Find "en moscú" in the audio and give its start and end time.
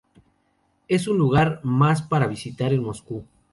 2.73-3.23